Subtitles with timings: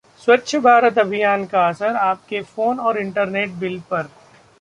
[0.21, 4.07] स्वच्छ भारत अभियान का असर आपके फोन और इंटरनेट बिल पर?